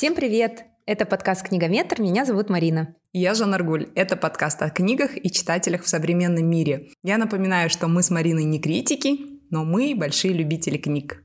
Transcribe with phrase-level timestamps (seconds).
[0.00, 0.64] Всем привет!
[0.86, 2.96] Это подкаст «Книгометр», меня зовут Марина.
[3.12, 3.88] Я Жанна Аргуль.
[3.94, 6.88] Это подкаст о книгах и читателях в современном мире.
[7.02, 9.18] Я напоминаю, что мы с Мариной не критики,
[9.50, 11.22] но мы большие любители книг.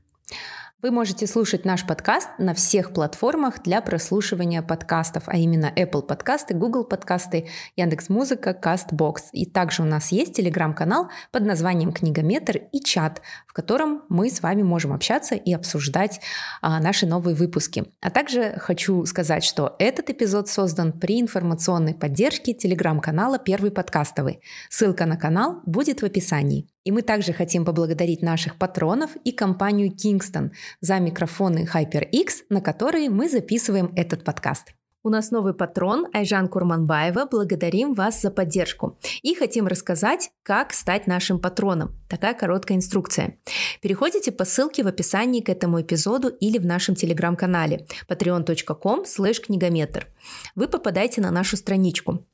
[0.82, 6.52] Вы можете слушать наш подкаст на всех платформах для прослушивания подкастов, а именно Apple подкасты,
[6.52, 9.30] Google подкасты, Яндекс.Музыка, Castbox.
[9.32, 14.42] И также у нас есть телеграм-канал под названием «Книгометр» и чат, в котором мы с
[14.42, 16.20] вами можем общаться и обсуждать
[16.60, 17.86] а, наши новые выпуски.
[18.02, 24.42] А также хочу сказать, что этот эпизод создан при информационной поддержке телеграм-канала «Первый подкастовый».
[24.68, 26.68] Ссылка на канал будет в описании.
[26.86, 33.10] И мы также хотим поблагодарить наших патронов и компанию Kingston за микрофоны HyperX, на которые
[33.10, 34.72] мы записываем этот подкаст.
[35.02, 37.26] У нас новый патрон Айжан Курманбаева.
[37.28, 38.98] Благодарим вас за поддержку.
[39.22, 41.96] И хотим рассказать, как стать нашим патроном.
[42.08, 43.36] Такая короткая инструкция.
[43.80, 49.04] Переходите по ссылке в описании к этому эпизоду или в нашем телеграм-канале patreon.com
[49.44, 50.06] книгометр.
[50.54, 52.24] Вы попадаете на нашу страничку.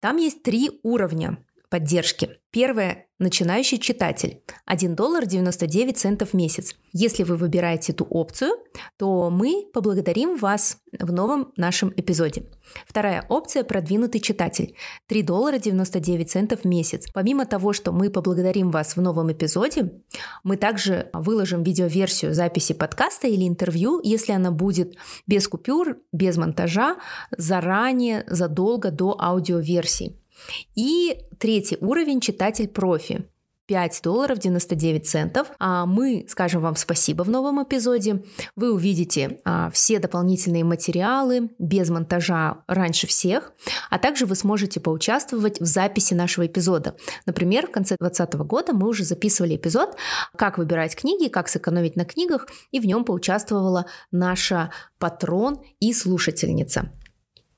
[0.00, 1.38] Там есть три уровня
[1.68, 2.38] поддержки.
[2.50, 4.42] Первое– начинающий читатель.
[4.64, 6.74] 1 доллар 99 центов в месяц.
[6.92, 8.52] Если вы выбираете эту опцию,
[8.96, 12.46] то мы поблагодарим вас в новом нашем эпизоде.
[12.86, 14.74] Вторая опция– продвинутый читатель.
[15.08, 17.06] 3 доллара 99 центов в месяц.
[17.12, 19.92] Помимо того, что мы поблагодарим вас в новом эпизоде,
[20.42, 26.96] мы также выложим видеоверсию записи подкаста или интервью, если она будет без купюр, без монтажа,
[27.36, 30.16] заранее, задолго до аудиоверсии.
[30.74, 33.26] И третий уровень– читатель профи.
[33.66, 35.48] 5 долларов 99 центов.
[35.58, 38.22] А мы скажем вам спасибо в новом эпизоде.
[38.54, 43.52] Вы увидите а, все дополнительные материалы без монтажа раньше всех,
[43.90, 46.96] а также вы сможете поучаствовать в записи нашего эпизода.
[47.26, 49.96] Например, в конце 2020 года мы уже записывали эпизод
[50.36, 56.92] «Как выбирать книги, как сэкономить на книгах», и в нем поучаствовала наша патрон и слушательница.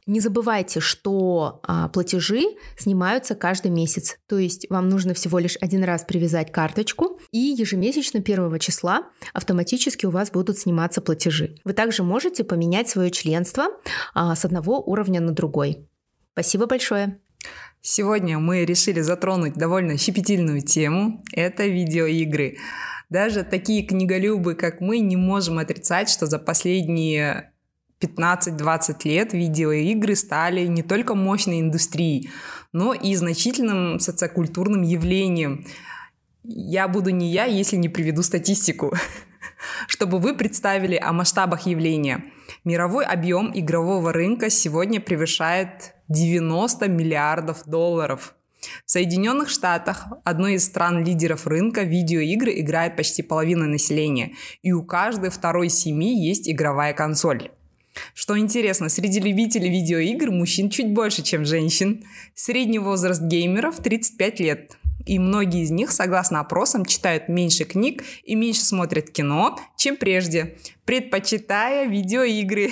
[0.09, 2.43] Не забывайте, что а, платежи
[2.79, 4.17] снимаются каждый месяц.
[4.27, 9.03] То есть вам нужно всего лишь один раз привязать карточку, и ежемесячно первого числа
[9.35, 11.57] автоматически у вас будут сниматься платежи.
[11.63, 13.67] Вы также можете поменять свое членство
[14.15, 15.87] а, с одного уровня на другой.
[16.33, 17.21] Спасибо большое.
[17.83, 21.23] Сегодня мы решили затронуть довольно щепетильную тему.
[21.35, 22.57] Это видеоигры.
[23.11, 27.53] Даже такие книголюбы, как мы, не можем отрицать, что за последние
[28.01, 32.31] 15-20 лет видеоигры стали не только мощной индустрией,
[32.73, 35.67] но и значительным социокультурным явлением.
[36.45, 38.95] Я буду не я, если не приведу статистику,
[39.89, 42.25] чтобы вы представили о масштабах явления.
[42.65, 48.35] Мировой объем игрового рынка сегодня превышает 90 миллиардов долларов.
[48.85, 55.31] В Соединенных Штатах, одной из стран-лидеров рынка, видеоигры играет почти половина населения, и у каждой
[55.31, 57.51] второй семьи есть игровая консоль.
[58.15, 62.05] Что интересно, среди любителей видеоигр мужчин чуть больше, чем женщин.
[62.35, 64.73] Средний возраст геймеров 35 лет.
[65.07, 70.57] И многие из них, согласно опросам, читают меньше книг и меньше смотрят кино, чем прежде,
[70.85, 72.71] предпочитая видеоигры.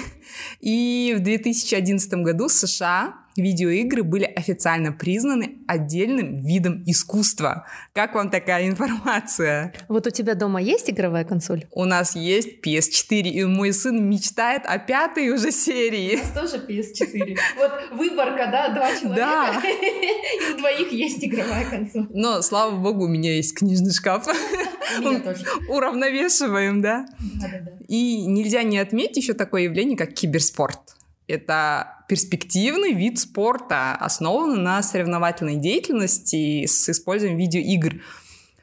[0.61, 7.67] И в 2011 году США видеоигры были официально признаны отдельным видом искусства.
[7.93, 9.73] Как вам такая информация?
[9.89, 11.67] Вот у тебя дома есть игровая консоль?
[11.73, 16.17] У нас есть PS4, и мой сын мечтает о пятой уже серии.
[16.17, 17.37] У нас тоже PS4.
[17.59, 19.63] Вот выборка, да, два человека, да.
[19.69, 22.07] и у двоих есть игровая консоль.
[22.11, 24.27] Но, слава богу, у меня есть книжный шкаф.
[24.99, 25.45] У меня тоже.
[25.69, 27.07] Уравновешиваем, да?
[27.19, 27.73] Да, да, да.
[27.89, 30.96] И нельзя не отметить еще такое явление, как киберспорт.
[31.29, 38.03] Это перспективный вид спорта, основанный на соревновательной деятельности с использованием видеоигр.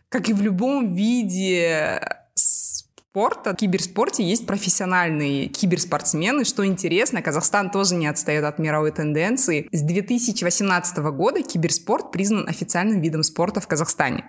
[0.09, 2.00] Как и в любом виде
[2.35, 6.46] спорта, в киберспорте есть профессиональные киберспортсмены.
[6.46, 9.68] Что интересно, Казахстан тоже не отстает от мировой тенденции.
[9.72, 14.25] С 2018 года киберспорт признан официальным видом спорта в Казахстане.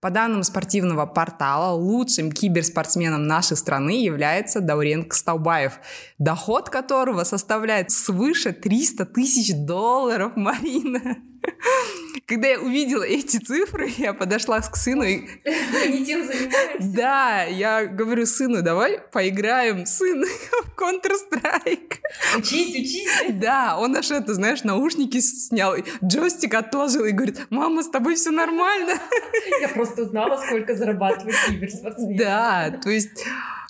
[0.00, 5.80] По данным спортивного портала, лучшим киберспортсменом нашей страны является Даурен Кстаубаев,
[6.18, 11.16] доход которого составляет свыше 300 тысяч долларов, Марина.
[12.26, 15.26] Когда я увидела эти цифры, я подошла к сыну и...
[15.88, 16.76] Не тем занимаешься?
[16.80, 20.24] Да, я говорю сыну, давай поиграем, сын,
[20.66, 21.94] в Counter-Strike.
[22.36, 23.08] Учись, учись.
[23.30, 25.74] Да, он аж это, знаешь, наушники снял,
[26.04, 28.94] джойстик отложил и говорит, мама, с тобой все нормально.
[29.60, 32.16] Я просто узнала, сколько зарабатывает киберспортсмен.
[32.16, 33.24] Да, то есть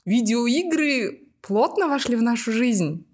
[0.04, 3.04] видеоигры плотно вошли в нашу жизнь.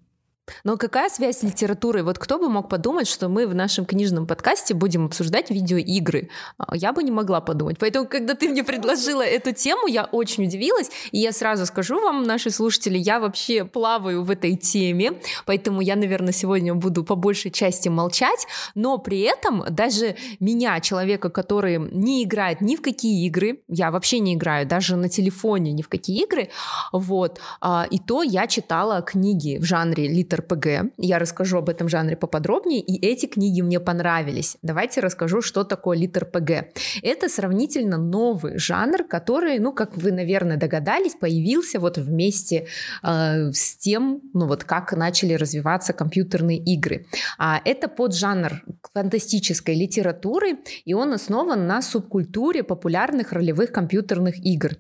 [0.63, 2.03] Но какая связь с литературой?
[2.03, 6.29] Вот кто бы мог подумать, что мы в нашем книжном подкасте будем обсуждать видеоигры?
[6.59, 7.79] А, я бы не могла подумать.
[7.79, 10.91] Поэтому, когда ты мне предложила эту тему, я очень удивилась.
[11.13, 15.13] И я сразу скажу вам, наши слушатели, я вообще плаваю в этой теме,
[15.47, 18.47] поэтому я, наверное, сегодня буду по большей части молчать.
[18.75, 24.19] Но при этом даже меня, человека, который не играет ни в какие игры, я вообще
[24.19, 26.51] не играю даже на телефоне ни в какие игры,
[26.93, 30.93] вот, а, и то я читала книги в жанре литературы РПГ.
[30.97, 34.57] Я расскажу об этом жанре поподробнее, и эти книги мне понравились.
[34.63, 36.73] Давайте расскажу, что такое лит-РПГ.
[37.03, 42.67] Это сравнительно новый жанр, который, ну, как вы, наверное, догадались, появился вот вместе
[43.03, 47.07] э, с тем, ну, вот как начали развиваться компьютерные игры.
[47.39, 54.73] А это поджанр фантастической литературы, и он основан на субкультуре популярных ролевых компьютерных игр.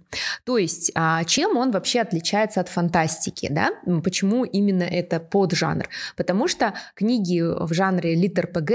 [0.44, 3.70] То есть, а, чем он вообще отличается от фантастики, да?
[4.02, 8.72] Почему именно это по поджанр, потому что книги в жанре литр-ПГ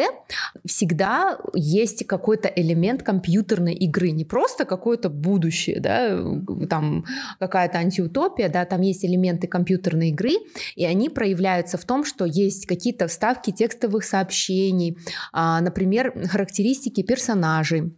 [0.66, 6.22] всегда есть какой-то элемент компьютерной игры, не просто какое-то будущее, да,
[6.70, 7.06] там
[7.40, 10.34] какая-то антиутопия, да, там есть элементы компьютерной игры,
[10.76, 14.98] и они проявляются в том, что есть какие-то вставки текстовых сообщений,
[15.34, 17.94] а, например, характеристики персонажей,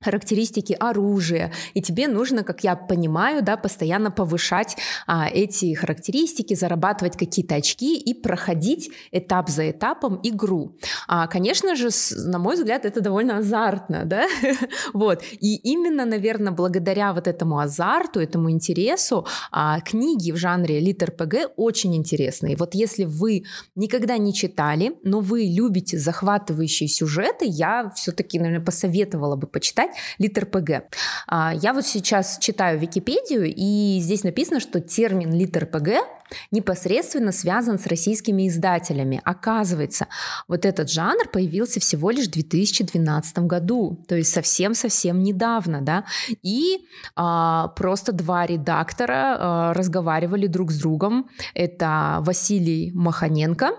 [0.00, 7.16] характеристики оружия, и тебе нужно, как я понимаю, да, постоянно повышать а, эти характеристики, зарабатывать
[7.16, 10.76] какие-то очки и проходить этап за этапом игру.
[11.08, 14.26] А, конечно же, с, на мой взгляд, это довольно азартно, да,
[14.94, 21.54] вот, и именно, наверное, благодаря вот этому азарту, этому интересу, а, книги в жанре литр-ПГ
[21.56, 22.56] очень интересные.
[22.56, 29.34] Вот если вы никогда не читали, но вы любите захватывающие сюжеты, я все-таки, наверное, посоветовала
[29.34, 30.84] бы почитать, читать литр ПГ.
[31.26, 36.06] А, я вот сейчас читаю Википедию, и здесь написано, что термин литр ПГ
[36.50, 39.20] непосредственно связан с российскими издателями.
[39.24, 40.08] Оказывается,
[40.46, 46.04] вот этот жанр появился всего лишь в 2012 году, то есть совсем-совсем недавно, да,
[46.42, 46.86] и
[47.16, 51.30] а, просто два редактора а, разговаривали друг с другом.
[51.54, 53.70] Это Василий Маханенко,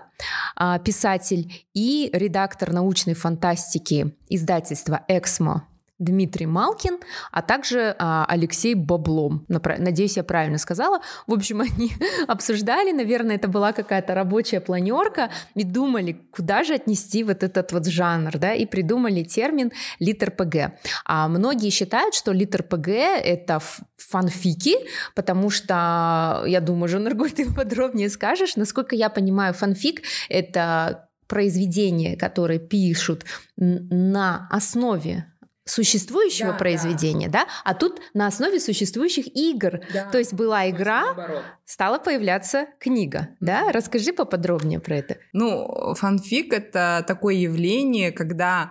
[0.56, 5.69] а, писатель, и редактор научной фантастики издательства «Эксмо»
[6.00, 6.98] Дмитрий Малкин,
[7.30, 9.44] а также а, Алексей Баблом.
[9.48, 11.00] Надеюсь, я правильно сказала.
[11.26, 11.92] В общем, они
[12.26, 17.86] обсуждали, наверное, это была какая-то рабочая планерка, и думали, куда же отнести вот этот вот
[17.86, 20.72] жанр, да, и придумали термин литр-ПГ.
[21.04, 23.60] А многие считают, что литр-ПГ— это
[23.98, 24.76] фанфики,
[25.14, 28.56] потому что, я думаю, Жанаргуль, ты подробнее скажешь.
[28.56, 33.24] Насколько я понимаю, фанфик— это произведения, которые пишут
[33.56, 35.29] на основе
[35.70, 37.44] существующего да, произведения, да.
[37.44, 39.80] да, а тут на основе существующих игр.
[39.92, 40.10] Да.
[40.10, 43.70] То есть была игра, стала появляться книга, да.
[43.72, 45.16] Расскажи поподробнее про это.
[45.32, 48.70] Ну, фанфик это такое явление, когда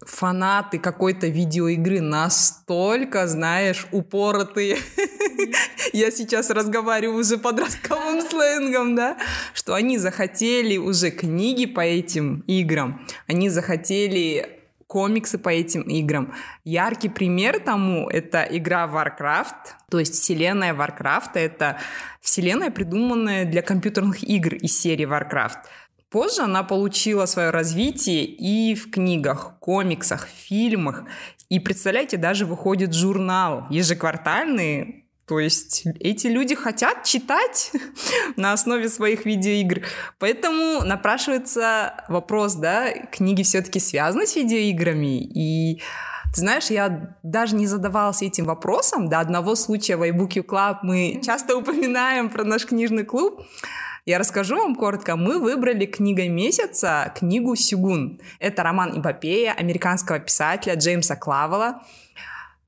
[0.00, 4.78] фанаты какой-то видеоигры настолько, знаешь, упоротые.
[5.92, 9.16] Я сейчас разговариваю уже подростковым сленгом, да,
[9.52, 14.63] что они захотели уже книги по этим играм, они захотели
[14.94, 16.32] комиксы по этим играм.
[16.62, 21.78] Яркий пример тому— это игра Warcraft, то есть вселенная Warcraft— это
[22.20, 25.64] вселенная, придуманная для компьютерных игр из серии Warcraft.
[26.10, 31.02] Позже она получила свое развитие и в книгах, комиксах, фильмах.
[31.48, 37.72] И представляете, даже выходит журнал ежеквартальный то есть эти люди хотят читать
[38.36, 39.82] на основе своих видеоигр.
[40.18, 45.22] Поэтому напрашивается вопрос, да, книги все-таки связаны с видеоиграми.
[45.22, 45.80] И
[46.34, 49.08] ты знаешь, я даже не задавалась этим вопросом.
[49.08, 53.40] До одного случая в iBook Club мы часто упоминаем про наш книжный клуб.
[54.04, 55.16] Я расскажу вам коротко.
[55.16, 58.20] Мы выбрали книгой месяца книгу «Сюгун».
[58.38, 61.80] Это роман-эпопея американского писателя Джеймса Клавела.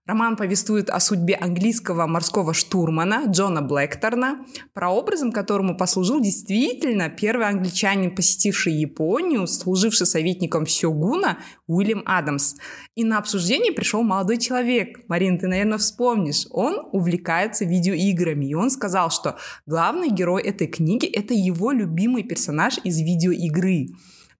[0.07, 8.15] Роман повествует о судьбе английского морского штурмана Джона Блэкторна, прообразом которому послужил действительно первый англичанин,
[8.15, 12.55] посетивший Японию, служивший советником Сёгуна Уильям Адамс.
[12.95, 15.01] И на обсуждение пришел молодой человек.
[15.09, 16.47] Марин, ты, наверное, вспомнишь.
[16.51, 19.37] Он увлекается видеоиграми, и он сказал, что
[19.67, 23.89] главный герой этой книги— это его любимый персонаж из видеоигры.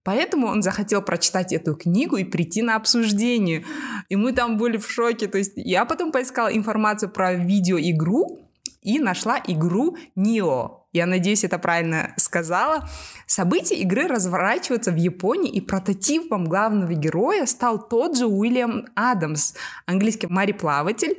[0.07, 3.65] Поэтому он захотел прочитать эту книгу и прийти на обсуждение.
[4.07, 5.27] И мы там были в шоке.
[5.27, 8.39] То есть я потом поискала информацию про видеоигру
[8.81, 10.85] и нашла игру Нио.
[10.93, 12.87] Я надеюсь, это правильно сказала.
[13.25, 20.27] События игры разворачиваются в Японии, и прототипом главного героя стал тот же Уильям Адамс, английский
[20.27, 21.17] мореплаватель,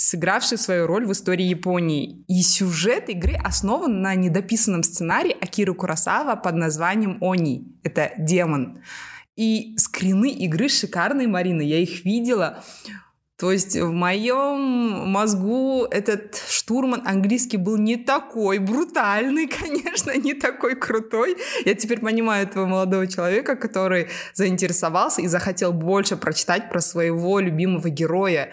[0.00, 2.24] сыгравший свою роль в истории Японии.
[2.26, 7.76] И сюжет игры основан на недописанном сценарии Акиры Курасава под названием «Они».
[7.82, 8.82] Это демон.
[9.36, 12.64] И скрины игры шикарные, Марина, я их видела.
[13.38, 20.76] То есть в моем мозгу этот штурман английский был не такой брутальный, конечно, не такой
[20.76, 21.36] крутой.
[21.66, 27.90] Я теперь понимаю этого молодого человека, который заинтересовался и захотел больше прочитать про своего любимого
[27.90, 28.50] героя.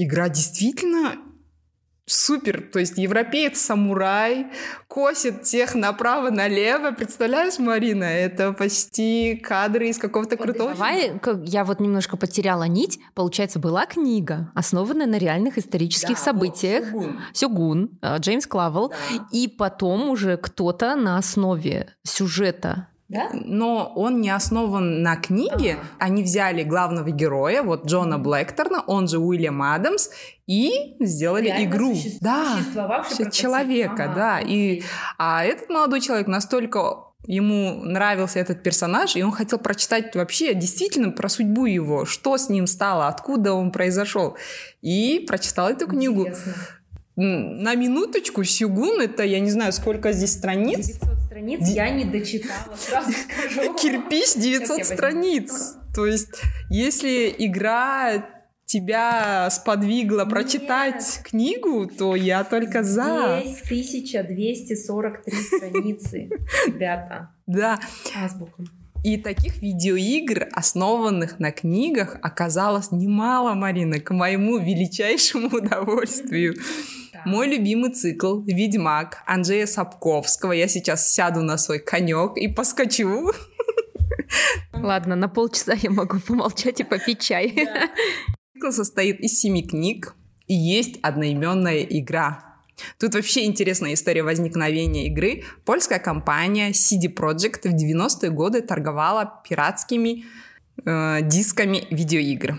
[0.00, 1.16] Игра действительно
[2.06, 4.46] супер, то есть европеец-самурай
[4.86, 6.92] косит тех направо-налево.
[6.92, 13.00] Представляешь, Марина, это почти кадры из какого-то вот крутого Давай, я вот немножко потеряла нить.
[13.14, 16.92] Получается, была книга, основанная на реальных исторических да, событиях.
[16.92, 17.20] Вот, Сюгун.
[17.32, 18.90] Сюгун, э, Джеймс Клавел.
[18.90, 18.96] Да.
[19.32, 23.30] И потом уже кто-то на основе сюжета да?
[23.32, 25.74] Но он не основан на книге.
[25.74, 25.88] Ага.
[25.98, 30.10] Они взяли главного героя, вот Джона Блэкторна, он же Уильям Адамс,
[30.46, 31.94] и сделали Реально игру.
[31.94, 32.18] Суще...
[32.20, 32.58] Да,
[33.30, 34.14] человека, ага.
[34.14, 34.40] да.
[34.40, 34.82] И,
[35.16, 41.10] а этот молодой человек настолько ему нравился этот персонаж, и он хотел прочитать вообще действительно
[41.10, 44.36] про судьбу его, что с ним стало, откуда он произошел.
[44.82, 46.26] И прочитал эту книгу.
[46.26, 46.54] Интересно.
[47.16, 50.86] На минуточку, Сюгун, это я не знаю, сколько здесь страниц.
[50.86, 51.72] 900 страниц Ди...
[51.72, 53.74] я не дочитала, сразу скажу.
[53.74, 55.76] Кирпич 900 страниц.
[55.94, 58.26] То есть, если игра
[58.64, 60.30] тебя сподвигла Нет.
[60.30, 63.40] прочитать книгу, то я только за.
[63.42, 66.28] Здесь 1243 страницы,
[66.66, 67.30] ребята.
[67.46, 67.78] Да.
[68.16, 68.64] Азбука.
[69.04, 76.54] И таких видеоигр, основанных на книгах, оказалось немало, Марина, к моему величайшему удовольствию.
[77.28, 80.52] Мой любимый цикл «Ведьмак» Анджея Сапковского.
[80.52, 83.32] Я сейчас сяду на свой конек и поскочу.
[84.72, 87.50] Ладно, на полчаса я могу помолчать и попить чай.
[88.54, 90.14] Цикл состоит из семи книг,
[90.46, 92.62] и есть одноименная игра.
[92.98, 95.44] Тут вообще интересная история возникновения игры.
[95.66, 100.24] Польская компания CD Projekt в 90-е годы торговала пиратскими
[100.82, 102.58] э, дисками видеоигр.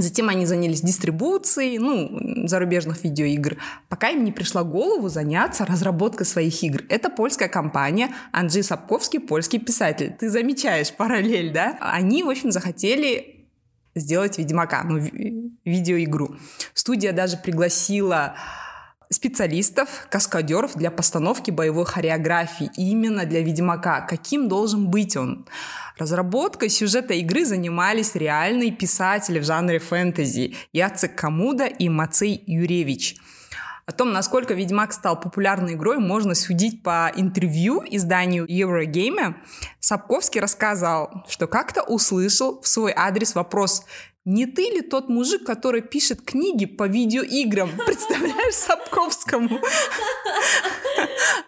[0.00, 3.56] Затем они занялись дистрибуцией, ну, зарубежных видеоигр,
[3.88, 6.82] пока им не пришла голову заняться разработкой своих игр.
[6.88, 10.14] Это польская компания, Анджей Сапковский, польский писатель.
[10.18, 11.76] Ты замечаешь параллель, да?
[11.80, 13.46] Они, в общем, захотели
[13.94, 14.98] сделать Ведьмака, ну,
[15.64, 16.36] видеоигру.
[16.74, 18.34] Студия даже пригласила
[19.10, 24.00] специалистов, каскадеров для постановки боевой хореографии именно для Ведьмака.
[24.02, 25.46] Каким должен быть он?
[25.96, 33.16] Разработкой сюжета игры занимались реальные писатели в жанре фэнтези Яцек Камуда и Мацей Юревич.
[33.88, 39.36] О том, насколько Ведьмак стал популярной игрой, можно судить по интервью изданию Eurogamer.
[39.80, 43.86] Сапковский рассказал, что как-то услышал в свой адрес вопрос
[44.28, 47.70] не ты ли тот мужик, который пишет книги по видеоиграм?
[47.86, 49.58] Представляешь, Сапковскому?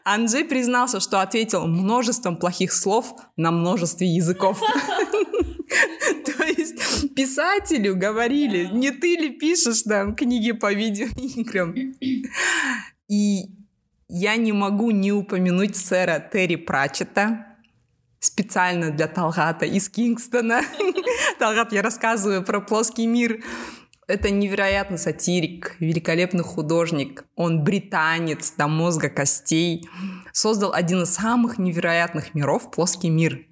[0.02, 4.60] Анджей признался, что ответил множеством плохих слов на множестве языков.
[6.24, 11.74] То есть писателю говорили, не ты ли пишешь там книги по видеоиграм?
[13.08, 13.50] И
[14.08, 17.49] я не могу не упомянуть сэра Терри Пратчета,
[18.20, 20.62] специально для Талгата из Кингстона.
[21.38, 23.42] Талгат, я рассказываю про плоский мир.
[24.06, 27.24] Это невероятный сатирик, великолепный художник.
[27.36, 29.88] Он британец до мозга костей.
[30.32, 33.46] Создал один из самых невероятных миров— плоский мир.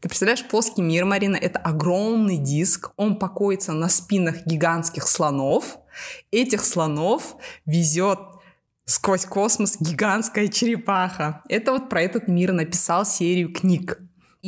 [0.00, 2.92] Ты представляешь, плоский мир, Марина, это огромный диск.
[2.96, 5.78] Он покоится на спинах гигантских слонов.
[6.30, 8.20] Этих слонов везет
[8.84, 11.42] сквозь космос гигантская черепаха.
[11.48, 13.98] Это вот про этот мир написал серию книг.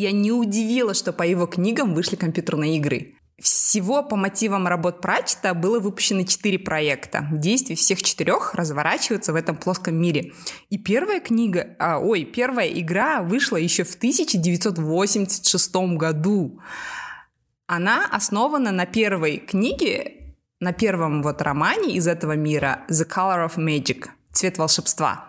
[0.00, 3.16] Я не удивила, что по его книгам вышли компьютерные игры.
[3.42, 7.26] Всего по мотивам работ Прачета было выпущено четыре проекта.
[7.32, 10.34] Действия всех четырех разворачиваются в этом плоском мире.
[10.70, 16.60] И первая книга, а, ой, первая игра вышла еще в 1986 году.
[17.66, 23.56] Она основана на первой книге, на первом вот романе из этого мира «The Color of
[23.56, 25.27] Magic»— «Цвет волшебства».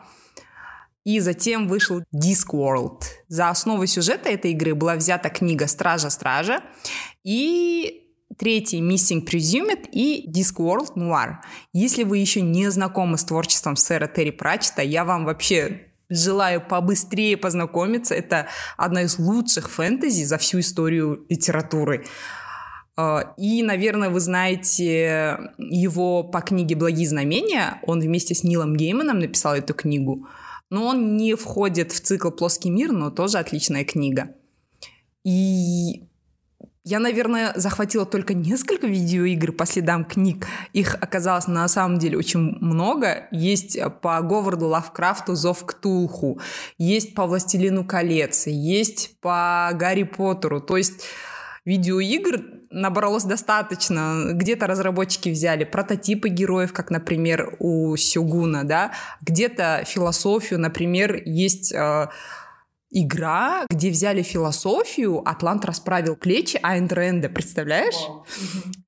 [1.10, 3.02] И затем вышел Discworld.
[3.30, 6.62] За основу сюжета этой игры была взята книга «Стража-стража»
[7.24, 8.04] и
[8.38, 11.38] третий Missing Presumed и Discworld Noir.
[11.74, 17.38] Если вы еще не знакомы с творчеством сэра Терри Пратчета, я вам вообще желаю побыстрее
[17.38, 18.14] познакомиться.
[18.14, 18.46] Это
[18.78, 22.06] одна из лучших фэнтези за всю историю литературы.
[22.96, 27.80] А, и, наверное, вы знаете его по книге «Благие знамения».
[27.88, 30.28] Он вместе с Нилом Гейманом написал эту книгу.
[30.70, 34.36] Но он не входит в цикл «Плоский мир», но тоже отличная книга.
[35.24, 36.04] И
[36.90, 40.48] Я, наверное, захватила только несколько видеоигр по следам книг.
[40.74, 43.28] Их оказалось на самом деле очень много.
[43.32, 46.40] Есть по Говарду Лавкрафту «Зов Ктулху»,
[46.80, 50.62] есть по «Властелину колец», есть по Гарри Поттеру.
[50.62, 51.04] То есть
[51.64, 54.32] видеоигр набралось достаточно.
[54.34, 62.08] Где-то разработчики взяли прототипы героев, как, например, у Сюгуна, да, где-то философию, например, есть э,
[62.92, 67.96] игра, где взяли философию, Атлант расправил плечи Айн Рэнда, представляешь?
[67.96, 68.24] Wow.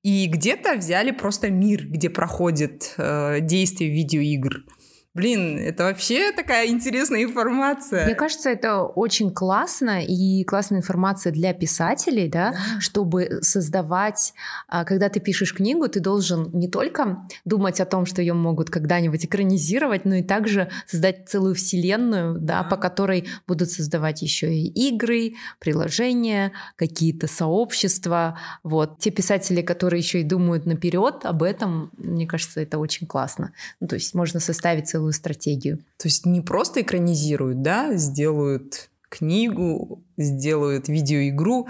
[0.02, 4.64] И где-то взяли просто мир, где проходит э, действие видеоигр.
[5.14, 8.06] Блин, это вообще такая интересная информация.
[8.06, 14.32] Мне кажется, это очень классно и классная информация для писателей, да, чтобы создавать,
[14.68, 18.70] а, когда ты пишешь книгу, ты должен не только думать о том, что ее могут
[18.70, 22.68] когда-нибудь экранизировать, но и также создать целую вселенную, да, да.
[22.70, 28.38] по которой будут создавать еще и игры, приложения, какие-то сообщества.
[28.62, 33.52] Вот те писатели, которые еще и думают наперед об этом, мне кажется, это очень классно.
[33.78, 35.78] Ну, то есть можно составить целую целую стратегию.
[35.98, 41.66] То есть не просто экранизируют, да, сделают книгу, сделают видеоигру,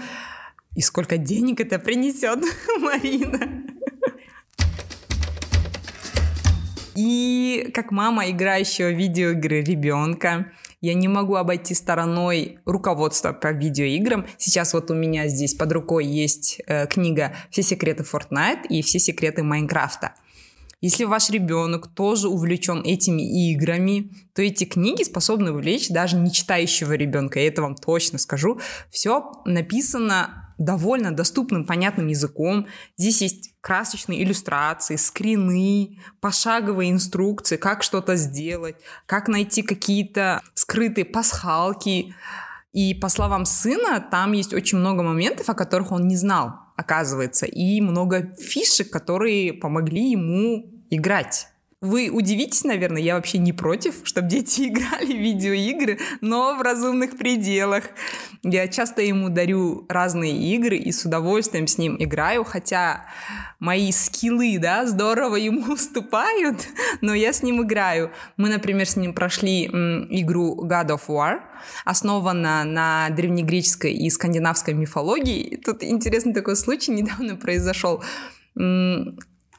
[0.75, 2.39] и сколько денег это принесет,
[2.79, 3.63] Марина.
[6.95, 14.27] И как мама играющего в видеоигры ребенка, я не могу обойти стороной руководство по видеоиграм.
[14.37, 18.99] Сейчас вот у меня здесь под рукой есть э, книга «Все секреты Fortnite» и «Все
[18.99, 20.13] секреты Майнкрафта».
[20.83, 26.91] Если ваш ребенок тоже увлечен этими играми, то эти книги способны увлечь даже не читающего
[26.91, 27.39] ребенка.
[27.39, 28.59] Я это вам точно скажу.
[28.91, 32.67] Все написано довольно доступным, понятным языком.
[32.97, 38.75] Здесь есть красочные иллюстрации, скрины, пошаговые инструкции, как что-то сделать,
[39.05, 42.13] как найти какие-то скрытые пасхалки.
[42.73, 47.45] И по словам сына, там есть очень много моментов, о которых он не знал, оказывается,
[47.45, 51.47] и много фишек, которые помогли ему играть.
[51.83, 57.17] Вы удивитесь, наверное, я вообще не против, чтобы дети играли в видеоигры, но в разумных
[57.17, 57.83] пределах.
[58.41, 63.05] Я часто ему дарю разные игры и с удовольствием с ним играю, хотя
[63.59, 66.69] мои скиллы, да, здорово ему уступают,
[67.01, 68.11] но я с ним играю.
[68.37, 71.41] Мы, например, с ним прошли игру God of War,
[71.83, 75.57] основана на древнегреческой и скандинавской мифологии.
[75.57, 78.01] Тут интересный такой случай недавно произошел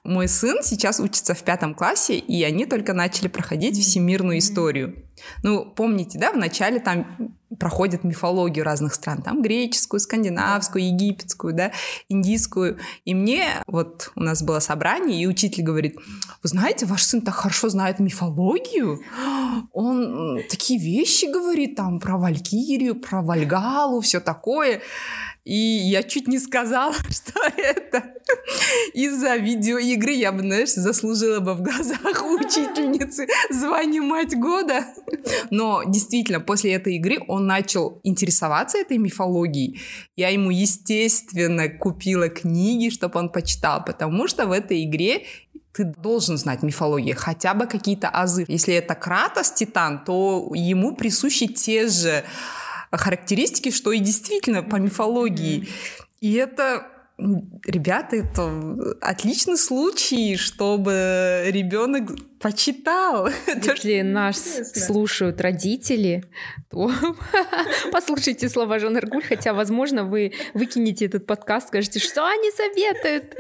[0.05, 5.05] мой сын сейчас учится в пятом классе, и они только начали проходить всемирную историю.
[5.43, 11.73] Ну, помните, да, вначале там проходят мифологию разных стран, там греческую, скандинавскую, египетскую, да,
[12.09, 12.79] индийскую.
[13.05, 15.97] И мне, вот у нас было собрание, и учитель говорит,
[16.43, 19.01] вы знаете, ваш сын так хорошо знает мифологию,
[19.73, 24.83] он такие вещи говорит там про Валькирию, про Вальгалу, все такое.
[25.45, 28.15] И я чуть не сказала, что это
[28.95, 34.87] из-за видеоигры я бы, знаешь, заслужила бы в глазах учительницы звание мать года.
[35.51, 39.81] Но действительно, после этой игры он начал интересоваться этой мифологией.
[40.17, 45.25] Я ему, естественно, купила книги, чтобы он почитал, потому что в этой игре
[45.75, 48.45] ты должен знать мифологию, хотя бы какие-то азы.
[48.49, 52.25] Если это Кратос, Титан, то ему присущи те же
[52.97, 55.69] характеристики, что и действительно по мифологии.
[56.21, 62.11] И это Ребята, это отличный случай, чтобы ребенок
[62.45, 63.29] почитал.
[63.47, 64.37] Если нас
[64.75, 66.25] слушают родители,
[66.71, 66.91] то
[67.93, 73.35] послушайте слова Жан Аргуль, хотя, возможно, вы выкинете этот подкаст, скажете, что они советуют.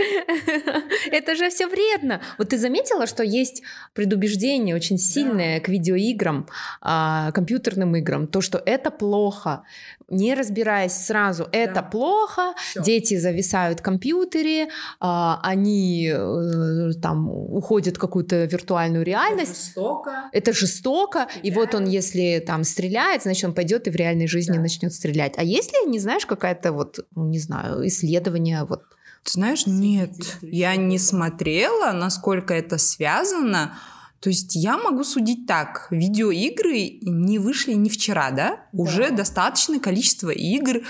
[1.12, 2.22] Это же все вредно.
[2.38, 3.62] Вот ты заметила, что есть
[3.92, 6.48] предубеждение очень сильное к видеоиграм,
[6.80, 9.64] а, компьютерным играм, то, что это плохо
[10.08, 14.68] не разбираясь сразу, это плохо, дети зависают в компьютере,
[15.00, 19.52] а, они э, там уходят в какую-то виртуальную реальность.
[19.52, 20.30] Это жестоко.
[20.32, 21.26] Это жестоко.
[21.28, 21.44] Стреляет.
[21.44, 24.60] И вот он, если там стреляет, значит, он пойдет и в реальной жизни да.
[24.60, 25.34] начнет стрелять.
[25.36, 28.82] А если, не знаешь, какая-то вот, ну, не знаю, исследование вот
[29.24, 33.74] ты знаешь, нет, я не смотрела, насколько это связано,
[34.20, 38.60] то есть я могу судить так, видеоигры не вышли не вчера, да?
[38.72, 38.82] да.
[38.82, 40.82] Уже достаточное количество игр,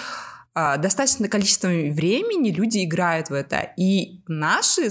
[0.55, 3.73] а, достаточное количество времени люди играют в это.
[3.77, 4.89] И наши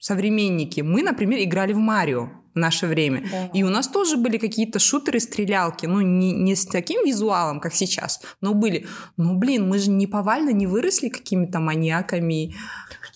[0.00, 3.22] современники, мы, например, играли в Марио в наше время.
[3.30, 3.46] Да.
[3.54, 7.74] И у нас тоже были какие-то шутеры, стрелялки, ну, не, не с таким визуалом, как
[7.74, 8.88] сейчас, но были.
[9.16, 12.54] Ну, блин, мы же не повально не выросли какими-то маньяками,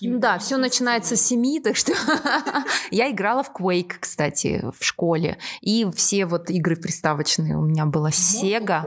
[0.01, 1.93] ну да, все начинается с семи, так что
[2.91, 5.39] я играла в Quake, кстати, в школе.
[5.63, 8.85] И все вот игры приставочные у меня была Sega.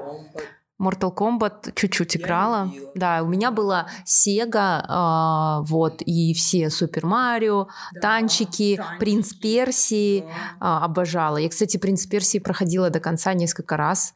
[0.80, 2.72] Mortal Kombat чуть-чуть играла.
[2.94, 9.34] Да, у меня была Sega, э, вот, и все Супер Марио, да, танчики, танчики, Принц
[9.34, 10.22] Персии
[10.60, 10.82] да.
[10.82, 11.38] э, обожала.
[11.38, 14.14] Я, кстати, Принц Персии проходила до конца несколько раз.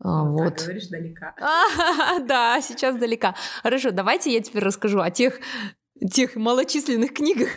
[0.00, 0.30] Вот.
[0.30, 0.56] вот.
[0.56, 1.34] Так, говоришь, далека.
[2.26, 3.34] да, сейчас далека.
[3.62, 5.38] Хорошо, давайте я теперь расскажу о тех
[6.08, 7.48] тех малочисленных книгах,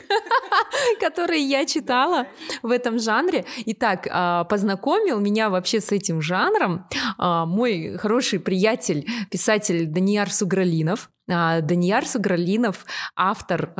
[1.00, 2.28] которые я читала
[2.62, 3.46] в этом жанре.
[3.66, 6.86] Итак, а, познакомил меня вообще с этим жанром
[7.18, 11.10] а, мой хороший приятель, писатель Данияр Сугралинов.
[11.30, 13.74] А, Данияр Сугралинов— автор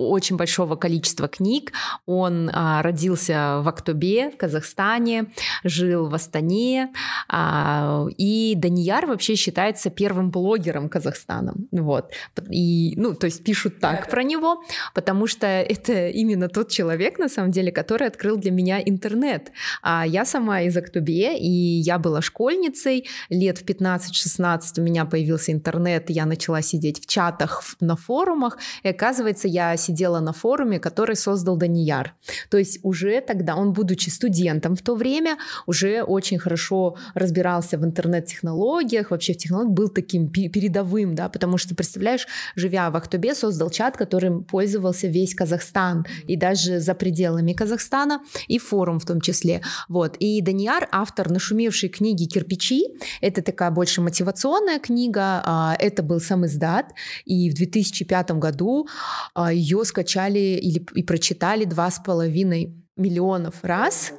[0.00, 1.72] очень большого количества книг.
[2.06, 5.26] Он а, родился в Актобе, в Казахстане,
[5.64, 6.92] жил в Астане.
[7.28, 11.54] А, и Данияр вообще считается первым блогером Казахстана.
[11.70, 12.12] Вот.
[12.50, 14.62] И, ну, то есть пишут так про него,
[14.94, 19.52] потому что это именно тот человек, на самом деле, который открыл для меня интернет.
[19.82, 23.08] А я сама из Актобе, и я была школьницей.
[23.28, 28.88] Лет в 15-16 у меня появился интернет, я начала сидеть в чатах, на форумах, и
[28.88, 32.14] оказывается, я сидела на форуме, который создал Данияр.
[32.50, 35.36] То есть уже тогда он, будучи студентом в то время,
[35.66, 41.74] уже очень хорошо разбирался в интернет-технологиях, вообще в технологиях был таким передовым, да, потому что,
[41.74, 48.20] представляешь, живя в Ахтубе, создал чат, которым пользовался весь Казахстан и даже за пределами Казахстана,
[48.48, 49.62] и форум в том числе.
[49.88, 50.16] Вот.
[50.18, 52.86] И Данияр, автор нашумевшей книги «Кирпичи»,
[53.20, 56.92] это такая больше мотивационная книга, а, это был сам издат,
[57.24, 58.88] и в 2005 году
[59.34, 64.12] а, ее скачали или, и прочитали два с половиной миллионов раз.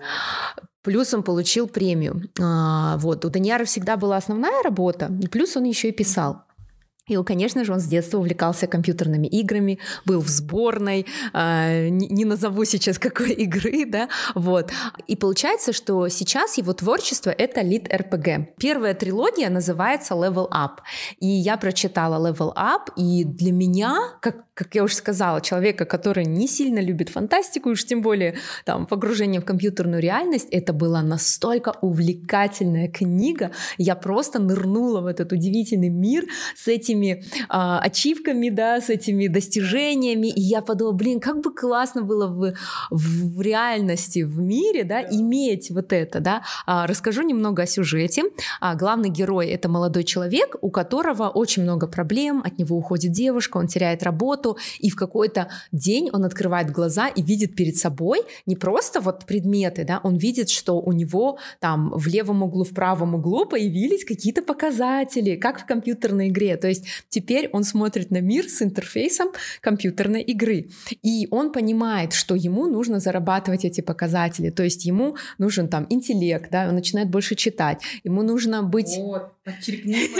[0.83, 2.29] Плюс он получил премию.
[2.41, 3.23] А, вот.
[3.25, 6.43] У Даниара всегда была основная работа, плюс он еще и писал.
[7.11, 12.65] И, конечно же, он с детства увлекался компьютерными играми, был в сборной, э, не, назову
[12.65, 14.71] сейчас какой игры, да, вот.
[15.07, 18.55] И получается, что сейчас его творчество— это лид РПГ.
[18.57, 20.79] Первая трилогия называется Level Up,
[21.19, 26.23] и я прочитала Level Up, и для меня, как, как я уже сказала, человека, который
[26.23, 31.73] не сильно любит фантастику, уж тем более там погружение в компьютерную реальность, это была настолько
[31.81, 38.89] увлекательная книга, я просто нырнула в этот удивительный мир с этими а, ачивками, да, с
[38.89, 40.27] этими достижениями.
[40.27, 42.53] И я подумала, блин, как бы классно было в,
[42.91, 46.43] в реальности, в мире, да, иметь вот это, да.
[46.67, 48.25] А, расскажу немного о сюжете.
[48.59, 53.57] А, главный герой— это молодой человек, у которого очень много проблем, от него уходит девушка,
[53.57, 58.55] он теряет работу, и в какой-то день он открывает глаза и видит перед собой не
[58.55, 63.15] просто вот предметы, да, он видит, что у него там в левом углу, в правом
[63.15, 66.57] углу появились какие-то показатели, как в компьютерной игре.
[66.57, 69.29] То есть теперь он смотрит на мир с интерфейсом
[69.61, 70.69] компьютерной игры.
[71.01, 74.49] И он понимает, что ему нужно зарабатывать эти показатели.
[74.49, 77.81] То есть ему нужен там интеллект, да, он начинает больше читать.
[78.03, 78.97] Ему нужно быть...
[78.97, 79.97] Вот, подчеркни.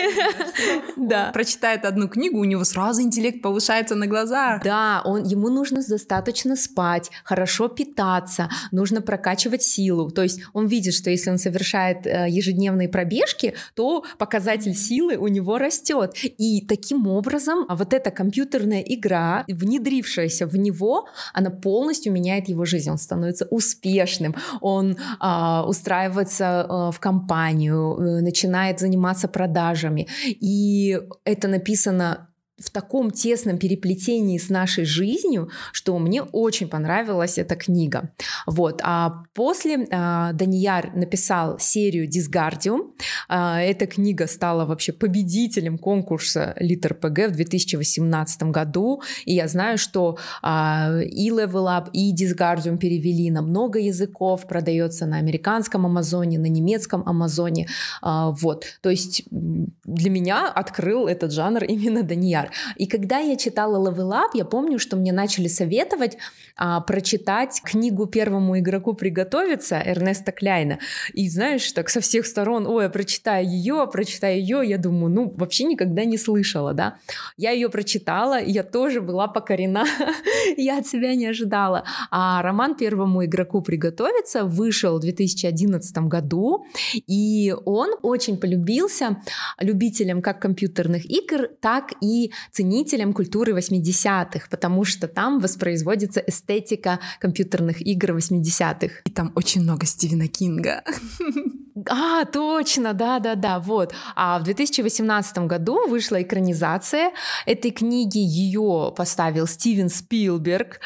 [0.97, 1.31] Да.
[1.33, 4.63] Прочитает одну книгу, у него сразу интеллект повышается на глазах.
[4.63, 10.11] Да, он, ему нужно достаточно спать, хорошо питаться, нужно прокачивать силу.
[10.11, 15.27] То есть он видит, что если он совершает э, ежедневные пробежки, то показатель силы у
[15.27, 16.15] него растет.
[16.37, 22.65] И таким образом а вот эта компьютерная игра, внедрившаяся в него, она полностью меняет его
[22.65, 22.89] жизнь.
[22.89, 30.07] Он становится успешным, он а, устраивается а, в компанию, э, начинает заниматься продажами.
[30.25, 32.27] И это написано
[32.63, 38.11] в таком тесном переплетении с нашей жизнью, что мне очень понравилась эта книга.
[38.45, 38.81] Вот.
[38.83, 42.93] А после а, Данияр написал серию «Дисгардиум».
[43.27, 49.01] А, эта книга стала вообще победителем конкурса Литер ПГ в 2018 году.
[49.25, 55.05] И я знаю, что а, и Level Up, и Дисгардиум перевели на много языков, продается
[55.05, 57.67] на американском Амазоне, на немецком Амазоне.
[58.01, 58.65] А, вот.
[58.81, 62.50] То есть для меня открыл этот жанр именно Данияр.
[62.75, 66.17] И когда я читала Level Up, я помню, что мне начали советовать
[66.57, 70.79] а, прочитать книгу первому игроку приготовиться Эрнеста Кляйна.
[71.13, 75.33] И знаешь, так со всех сторон, ой, я прочитаю ее, прочитаю ее, я думаю, ну,
[75.37, 76.97] вообще никогда не слышала, да.
[77.37, 79.85] Я ее прочитала, я тоже была покорена,
[80.57, 81.83] я от себя не ожидала.
[82.11, 86.65] А роман первому игроку приготовиться вышел в 2011 году,
[87.07, 89.17] и он очень полюбился
[89.59, 97.81] любителям как компьютерных игр, так и ценителям культуры 80-х, потому что там воспроизводится эстетика компьютерных
[97.81, 99.01] игр 80-х.
[99.05, 100.83] И там очень много Стивена Кинга.
[101.89, 103.93] А, точно, да-да-да, вот.
[104.15, 107.11] А в 2018 году вышла экранизация
[107.45, 110.79] этой книги, ее поставил Стивен Спилберг,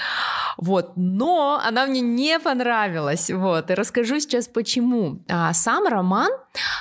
[0.57, 5.23] вот, но она мне не понравилась, вот, и расскажу сейчас почему.
[5.27, 6.31] А, сам роман,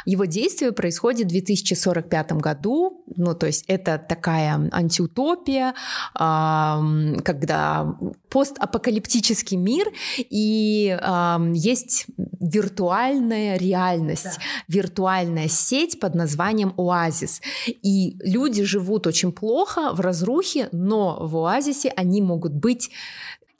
[0.04, 5.74] его действие происходит в 2045 году, ну, то есть это такая антиутопия,
[6.14, 6.82] а,
[7.24, 7.96] когда
[8.28, 9.86] постапокалиптический мир,
[10.18, 12.06] и а, есть
[12.40, 14.32] виртуальная реальность, да.
[14.68, 17.40] виртуальная сеть под названием Оазис.
[17.66, 22.90] И люди живут очень плохо в разрухе, но в Оазисе они могут быть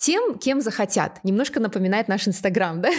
[0.05, 1.21] тем, кем захотят.
[1.25, 2.91] Немножко напоминает наш Инстаграм, да?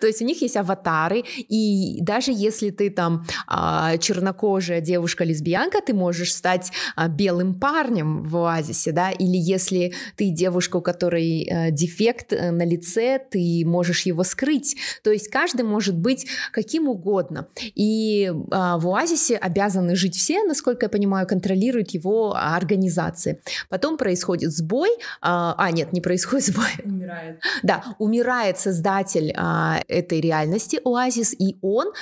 [0.00, 5.92] То есть у них есть аватары, и даже если ты там а, чернокожая девушка-лесбиянка, ты
[5.92, 9.10] можешь стать а, белым парнем в оазисе, да?
[9.10, 14.76] Или если ты девушка, у которой а, дефект э, на лице, ты можешь его скрыть.
[15.02, 17.48] То есть каждый может быть каким угодно.
[17.74, 23.40] И а, в оазисе обязаны жить все, насколько я понимаю, контролирует его организации.
[23.68, 26.92] Потом происходит сбой, а нет, не происходит происходит сбой.
[26.92, 27.40] Умирает.
[27.62, 31.92] Да, умирает создатель а, этой реальности Оазис, и он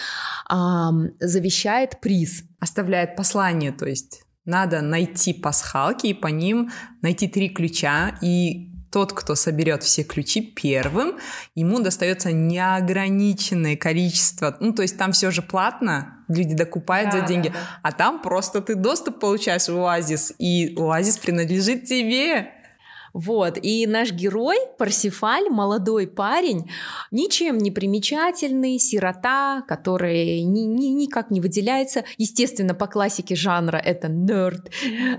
[0.49, 2.45] а, завещает приз.
[2.61, 6.71] Оставляет послание, то есть надо найти пасхалки и по ним
[7.03, 11.19] найти три ключа и тот, кто соберет все ключи первым,
[11.57, 14.57] ему достается неограниченное количество.
[14.61, 17.81] Ну, то есть там все же платно, люди докупают да, за деньги, да, да.
[17.83, 22.53] а там просто ты доступ получаешь в Оазис, и Оазис принадлежит тебе.
[23.15, 26.69] Вот, и наш герой, Парсифаль, молодой парень,
[27.13, 32.03] ничем не примечательный, сирота, который ни, ни, никак не выделяется.
[32.19, 34.69] Естественно, по классике жанра это нерд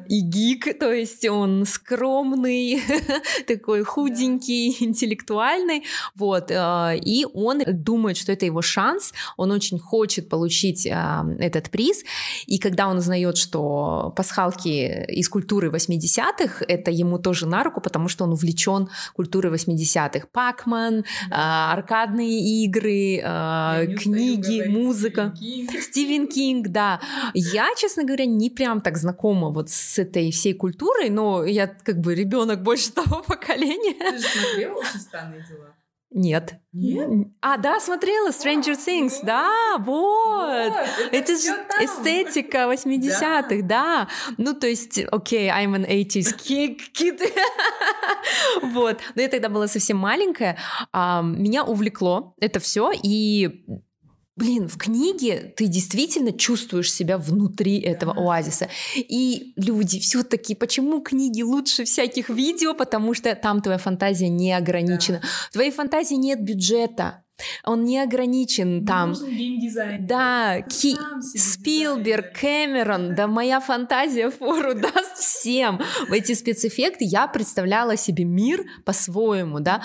[0.09, 2.81] и гик, то есть он скромный,
[3.47, 10.27] такой худенький, интеллектуальный, вот, э, и он думает, что это его шанс, он очень хочет
[10.27, 10.91] получить э,
[11.39, 12.03] этот приз,
[12.45, 18.09] и когда он узнает, что пасхалки из культуры 80-х, это ему тоже на руку, потому
[18.09, 20.27] что он увлечен культурой 80-х.
[20.31, 21.69] Пакман, да.
[21.69, 25.31] э, аркадные игры, э, книги, музыка.
[25.35, 25.81] Стивен Кинг.
[25.83, 26.99] Стивен Кинг, да.
[27.35, 31.99] Я, честно говоря, не прям так знакома вот с этой всей культурой, но я как
[31.99, 33.93] бы ребенок больше того поколения.
[33.93, 35.74] Ты же смотрела «Очень странные дела»?
[36.17, 36.55] Нет.
[36.71, 37.09] Нет?
[37.41, 39.25] А, да, смотрела Stranger Things, вот.
[39.25, 40.69] да, вот.
[40.69, 41.51] вот это, это же
[41.83, 43.61] эстетика 80-х, да.
[43.63, 44.07] да.
[44.37, 47.21] Ну, то есть, окей, okay, I'm an 80s kid.
[48.61, 49.01] вот.
[49.15, 50.57] Но я тогда была совсем маленькая.
[50.93, 53.65] А, меня увлекло это все, и
[54.35, 58.67] Блин, в книге ты действительно чувствуешь себя внутри этого оазиса.
[58.95, 62.73] И люди все-таки, почему книги лучше всяких видео?
[62.73, 65.19] Потому что там твоя фантазия не ограничена.
[65.21, 65.27] Да.
[65.49, 67.24] В твоей фантазии нет бюджета.
[67.63, 69.13] Он не ограничен не там.
[69.99, 70.95] Да, Ки...
[71.21, 75.79] Спилберг, Кэмерон, да моя фантазия фору даст всем.
[76.07, 79.81] В эти спецэффекты я представляла себе мир по-своему, да.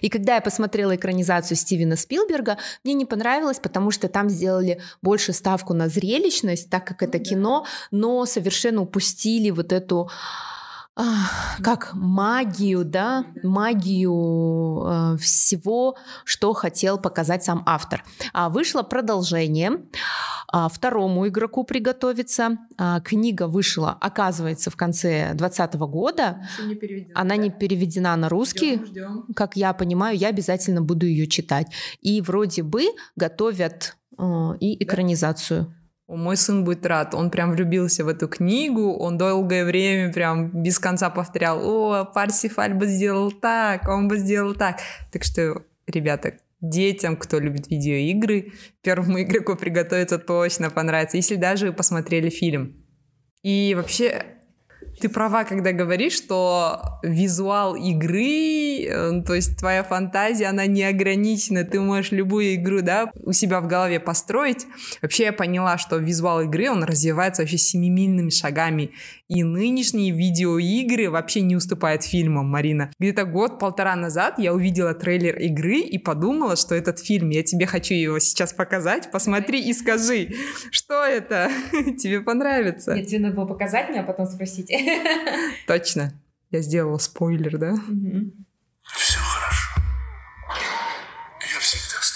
[0.00, 5.32] И когда я посмотрела экранизацию Стивена Спилберга, мне не понравилось, потому что там сделали больше
[5.32, 10.10] ставку на зрелищность, так как это кино, но совершенно упустили вот эту
[11.62, 18.04] как магию, да, магию э, всего, что хотел показать сам автор.
[18.32, 19.80] А вышло продолжение.
[20.48, 22.58] А, второму игроку приготовиться.
[22.78, 26.46] А, книга вышла, оказывается, в конце 2020 года.
[26.64, 27.36] Не переведена, Она да?
[27.36, 28.76] не переведена на русский.
[28.76, 29.26] Ждем, ждем.
[29.34, 31.66] Как я понимаю, я обязательно буду ее читать.
[32.02, 32.84] И вроде бы
[33.16, 34.22] готовят э,
[34.60, 35.64] и экранизацию.
[35.64, 35.83] Да?
[36.16, 37.14] Мой сын будет рад.
[37.14, 38.94] Он прям влюбился в эту книгу.
[38.94, 44.54] Он долгое время прям без конца повторял, о, Парсифаль бы сделал так, он бы сделал
[44.54, 44.80] так.
[45.12, 51.72] Так что, ребята, детям, кто любит видеоигры, первому игроку приготовиться точно понравится, если даже вы
[51.72, 52.76] посмотрели фильм.
[53.42, 54.24] И вообще
[55.00, 61.64] ты права, когда говоришь, что визуал игры, э, то есть твоя фантазия, она не ограничена,
[61.64, 64.66] ты можешь любую игру, да, у себя в голове построить.
[65.02, 68.92] Вообще я поняла, что визуал игры, он развивается вообще семимильными шагами.
[69.28, 72.90] И нынешние видеоигры вообще не уступают фильмам, Марина.
[72.98, 77.94] Где-то год-полтора назад я увидела трейлер игры и подумала, что этот фильм, я тебе хочу
[77.94, 80.34] его сейчас показать, посмотри и скажи,
[80.70, 81.50] что это,
[81.98, 82.94] тебе понравится.
[82.94, 84.70] Нет, тебе надо было показать мне, а потом спросить.
[85.66, 86.12] Точно.
[86.50, 87.74] Я сделала спойлер, да?
[88.96, 89.80] Все хорошо.
[91.52, 92.13] Я всегда с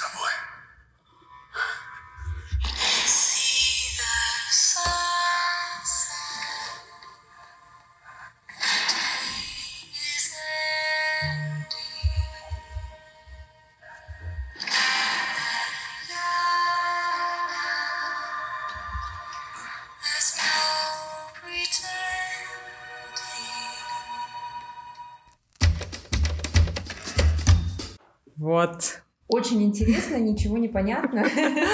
[28.48, 29.02] Вот.
[29.28, 31.22] Очень интересно, ничего не понятно.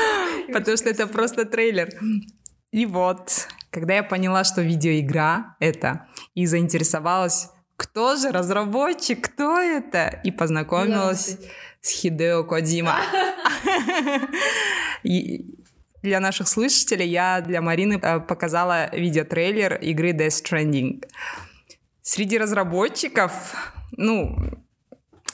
[0.52, 1.88] Потому что это просто трейлер.
[2.72, 10.20] И вот, когда я поняла, что видеоигра это, и заинтересовалась, кто же разработчик, кто это,
[10.24, 11.38] и познакомилась
[11.80, 12.96] с Хидео Кодима.
[15.04, 15.54] И
[16.02, 21.04] для наших слушателей я для Марины э, показала видеотрейлер игры Death Stranding.
[22.02, 23.54] Среди разработчиков,
[23.92, 24.63] ну,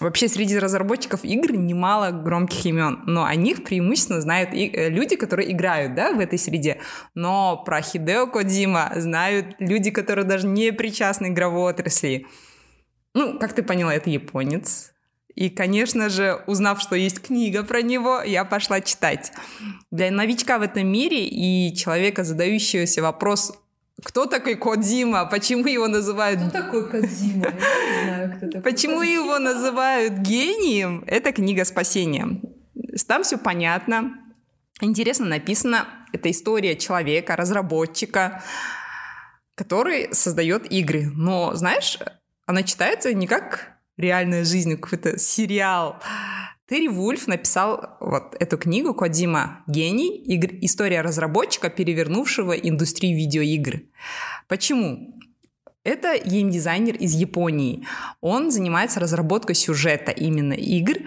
[0.01, 5.15] Вообще среди разработчиков игр немало громких имен, но о них преимущественно знают и, э, люди,
[5.17, 6.81] которые играют да, в этой среде.
[7.15, 12.27] Но про Хидео Кодима знают люди, которые даже не причастны к игровой отрасли.
[13.15, 14.93] Ну, как ты поняла, это японец.
[15.35, 19.33] И, конечно же, узнав, что есть книга про него, я пошла читать.
[19.91, 23.53] Для новичка в этом мире и человека, задающегося вопрос,
[24.05, 25.27] кто такой Кодзима?
[25.27, 26.41] Почему его называют...
[26.41, 27.47] Кто такой Кодзима?
[27.47, 29.23] Я не знаю, кто такой Почему Кодзима.
[29.23, 31.05] его называют гением?
[31.07, 32.41] Это книга спасения.
[33.07, 34.15] Там все понятно.
[34.81, 35.87] Интересно написано.
[36.13, 38.43] Это история человека, разработчика,
[39.55, 41.11] который создает игры.
[41.15, 41.99] Но, знаешь,
[42.47, 46.01] она читается не как реальная жизнь, какой-то сериал.
[46.71, 49.65] Терри Вульф написал вот эту книгу «Кодима.
[49.67, 50.17] Гений.
[50.19, 50.51] Игр...
[50.61, 53.81] История разработчика, перевернувшего индустрию видеоигр».
[54.47, 55.21] Почему?
[55.83, 57.85] Это геймдизайнер из Японии.
[58.21, 60.99] Он занимается разработкой сюжета именно игр.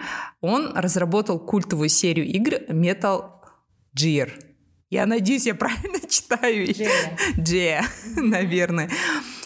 [0.42, 3.30] Он разработал культовую серию игр Metal
[3.98, 4.32] Gear.
[4.90, 6.68] Я надеюсь, я правильно читаю.
[7.40, 8.90] Джея, наверное.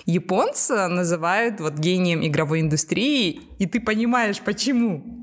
[0.04, 5.17] Японца называют вот гением игровой индустрии, и ты понимаешь, почему.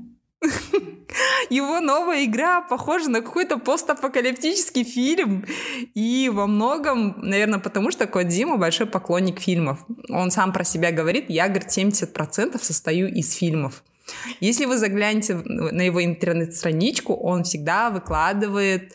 [1.50, 5.44] Его новая игра похожа на какой-то постапокалиптический фильм.
[5.94, 9.78] И во многом, наверное, потому что Кодзима большой поклонник фильмов.
[10.08, 13.82] Он сам про себя говорит, я, говорит, 70% состою из фильмов.
[14.40, 18.92] Если вы заглянете на его интернет-страничку, он всегда выкладывает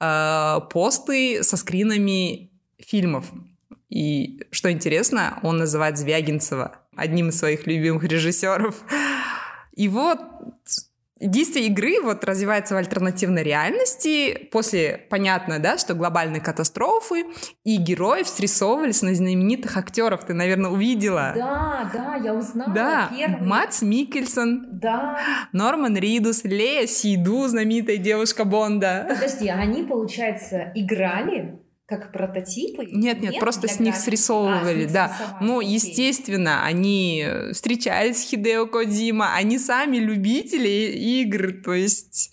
[0.00, 3.26] э, посты со скринами фильмов.
[3.90, 8.82] И что интересно, он называет Звягинцева одним из своих любимых режиссеров.
[9.74, 10.18] И вот
[11.18, 17.24] Действие игры вот развивается в альтернативной реальности после, понятно, да, что глобальные катастрофы,
[17.64, 20.26] и героев срисовывались на знаменитых актеров.
[20.26, 21.32] Ты, наверное, увидела.
[21.34, 22.70] Да, да, я узнала.
[22.74, 23.46] Да, первый.
[23.46, 25.18] Мац Микельсон, Да.
[25.52, 29.06] Норман Ридус, Лея Сиду, знаменитая девушка Бонда.
[29.08, 32.84] Подожди, а они, получается, играли как прототипы?
[32.90, 34.04] Нет, нет, просто для с них графики?
[34.10, 35.08] срисовывали, А, с них да.
[35.08, 35.70] срисовали, Но, окей.
[35.74, 42.32] естественно, они встречались с Хидео Кодзима, они сами любители игр, то есть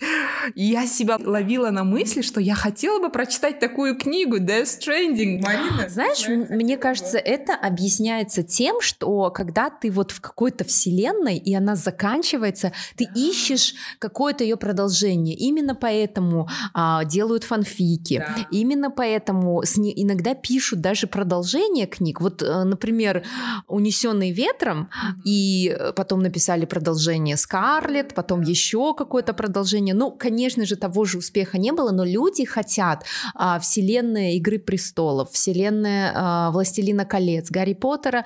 [0.56, 5.42] я себя ловила на мысли, что я хотела бы прочитать такую книгу Death Stranding.
[5.42, 11.38] Марина, Знаешь, м- мне кажется, это объясняется тем, что когда ты вот в какой-то вселенной,
[11.38, 15.36] и она заканчивается, ты ищешь какое-то ее продолжение.
[15.36, 18.18] Именно поэтому а, делают фанфики.
[18.20, 18.48] Да.
[18.52, 22.20] Именно поэтому с не- иногда пишут даже продолжение книг.
[22.22, 23.24] Вот, э, например,
[23.68, 24.90] «Унесенный ветром»,
[25.24, 29.96] и э, потом написали продолжение «Скарлетт», потом еще какое-то продолжение.
[29.96, 30.33] Ну, конечно
[30.66, 36.52] же, того же успеха не было, но люди хотят а, вселенная «Игры престолов», вселенная а,
[36.52, 38.26] «Властелина колец», «Гарри Поттера».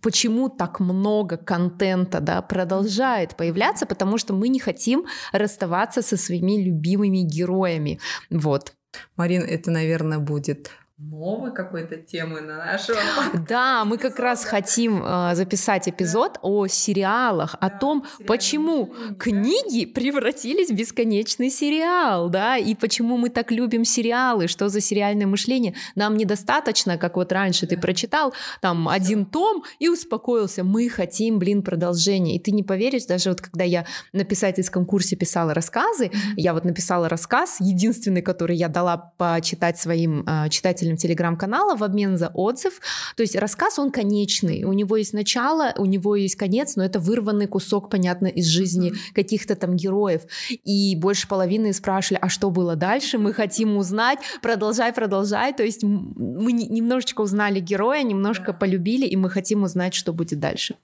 [0.00, 3.86] Почему так много контента да, продолжает появляться?
[3.86, 8.00] Потому что мы не хотим расставаться со своими любимыми героями.
[8.30, 8.72] Вот.
[9.16, 10.70] Марин, это, наверное, будет
[11.10, 12.98] новой какой-то темы на нашего
[13.48, 20.70] Да, мы как раз хотим э, записать эпизод о сериалах, о том, почему книги превратились
[20.70, 25.74] в бесконечный сериал, да, и почему мы так любим сериалы, что за сериальное мышление.
[25.94, 30.64] Нам недостаточно, как вот раньше ты прочитал, там один том и успокоился.
[30.64, 32.36] Мы хотим, блин, продолжение.
[32.36, 36.64] И ты не поверишь, даже вот когда я на писательском курсе писала рассказы, я вот
[36.64, 42.80] написала рассказ, единственный, который я дала почитать своим э, читателям телеграм-канала в обмен за отзыв.
[43.16, 44.64] То есть рассказ, он конечный.
[44.64, 48.92] У него есть начало, у него есть конец, но это вырванный кусок, понятно, из жизни
[49.14, 50.22] каких-то там героев.
[50.64, 53.18] И больше половины спрашивали, а что было дальше?
[53.18, 55.52] Мы хотим узнать, продолжай, продолжай.
[55.52, 60.40] То есть мы не- немножечко узнали героя, немножко полюбили, и мы хотим узнать, что будет
[60.40, 60.76] дальше.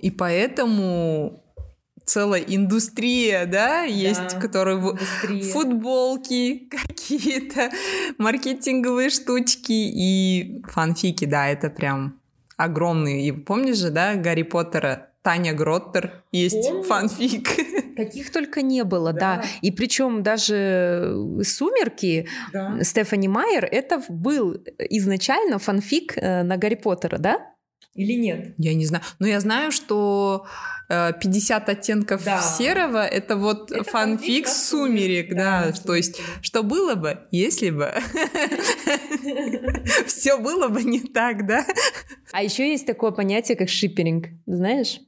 [0.00, 1.41] И поэтому
[2.04, 4.96] целая индустрия, да, есть, которая в-
[5.52, 7.70] футболки какие-то,
[8.18, 12.20] маркетинговые штучки и фанфики, да, это прям
[12.56, 13.26] огромные.
[13.28, 16.82] И помнишь же, да, Гарри Поттера, Таня Гроттер, есть Помню.
[16.82, 17.48] фанфик.
[17.96, 19.36] Каких только не было, да.
[19.36, 19.44] Да.
[19.60, 22.26] И причем даже «Сумерки»
[22.82, 27.52] Стефани Майер, это был изначально фанфик э, на Гарри Поттера, да?
[27.94, 28.54] Или нет?
[28.56, 29.04] Я не знаю.
[29.18, 30.46] Но я знаю, что
[30.88, 32.40] 50 оттенков Да.
[32.40, 37.70] серого это вот Это фанфик сумерек, сумерек, да, да, то есть что было бы, если
[37.70, 37.92] бы
[40.06, 41.64] все было бы не так, да?
[42.32, 45.00] А еще есть такое понятие, как шиперинг, знаешь?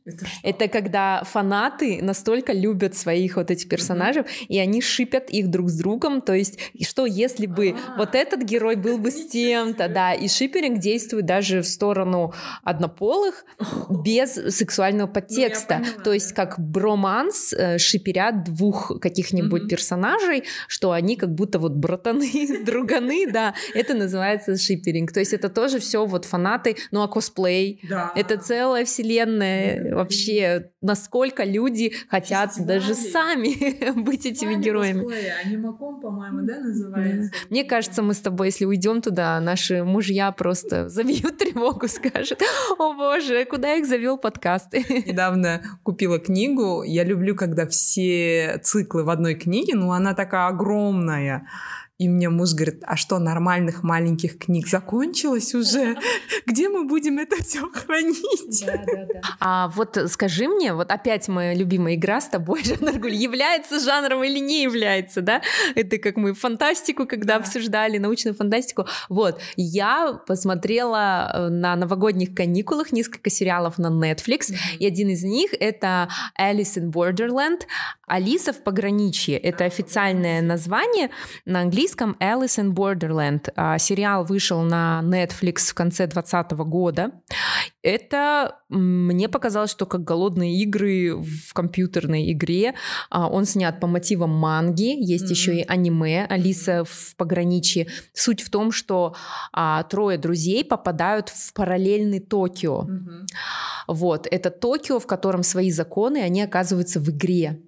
[0.42, 5.78] Это когда фанаты настолько любят своих вот этих персонажей, и они шипят их друг с
[5.78, 6.20] другом.
[6.20, 7.96] То есть, что если бы А.
[7.96, 13.44] вот этот герой был бы с тем-то, да, и шиперинг действует даже в сторону однополых
[14.04, 15.73] без сексуального подтекста.
[15.80, 19.68] Поняла, То есть, как броманс э, шиперят двух каких-нибудь Мгм.
[19.68, 22.30] персонажей, что они как будто вот братаны,
[22.64, 25.12] друганы, да, это называется шиперинг.
[25.12, 28.12] То есть, это тоже все вот фанаты, ну а косплей, Да.
[28.16, 35.04] это целая вселенная вообще, насколько люди хотят даже сами быть этими героями.
[35.44, 37.28] Анимаком, по-моему, да, Да.
[37.50, 42.40] Мне кажется, мы с тобой, если уйдем туда, наши мужья просто забьют тревогу, скажут,
[42.78, 44.72] о боже, куда их завел подкаст?
[44.72, 46.82] Недавно купила книгу.
[46.82, 51.46] Я люблю, когда все циклы в одной книге, но она такая огромная.
[51.96, 55.96] И мне муж говорит, а что, нормальных маленьких книг закончилось уже?
[56.46, 58.64] Где мы будем это все хранить?
[58.66, 59.20] Да, да, да.
[59.38, 64.24] А вот скажи мне, вот опять моя любимая игра с тобой, Жанна Аргуль, является жанром
[64.24, 65.40] или не является, да?
[65.76, 68.86] Это как мы фантастику, когда обсуждали, научную фантастику.
[69.08, 75.52] Вот, я посмотрела э, на новогодних каникулах несколько сериалов на Netflix, и один из них
[75.60, 76.08] это
[76.40, 77.60] Alice in Borderland.
[78.06, 79.36] Алиса в пограничье.
[79.38, 81.10] Это официальное название.
[81.44, 83.52] На английском Alice in Borderland.
[83.56, 87.10] А, Сериал вышел на Netflix в конце 2020 года.
[87.84, 92.74] Это мне показалось, что как голодные игры в компьютерной игре.
[93.10, 94.96] А, Он снят по мотивам манги.
[94.98, 95.30] Есть Мгм.
[95.30, 97.86] еще и аниме Алиса в пограничье.
[98.14, 99.14] Суть в том, что
[99.52, 102.86] а, трое друзей попадают в параллельный Токио.
[103.86, 107.60] Вот, это Токио, в котором свои законы, они оказываются в игре.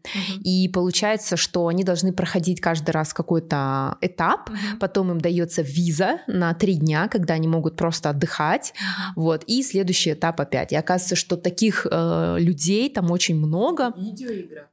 [0.42, 4.50] И получается, что они должны проходить каждый раз какой-то этап,
[4.80, 8.72] потом им дается виза на три дня, когда они могут просто отдыхать,
[9.14, 10.72] вот, и следующий этап опять.
[10.72, 13.92] И оказывается, что таких э, людей там очень много.
[13.96, 14.70] Видеоигра.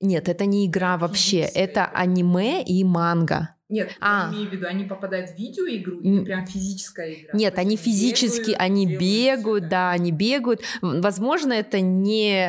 [0.00, 3.56] Нет, это не игра вообще, это аниме и манга.
[3.68, 4.30] Нет, А.
[4.30, 7.30] я имею в виду, они попадают в видеоигру или прям физическая игра?
[7.34, 10.62] Нет, То они физически, бегают, они бегают, всё, да, они бегают.
[10.80, 12.48] Возможно, это не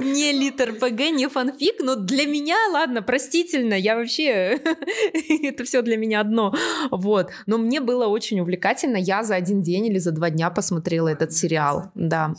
[0.00, 4.58] не литр ПГ, не фанфик, но для меня, ладно, простительно, я вообще,
[5.42, 6.54] это все для меня одно,
[6.90, 7.30] вот.
[7.46, 11.32] Но мне было очень увлекательно, я за один день или за два дня посмотрела этот
[11.32, 12.34] сериал, да.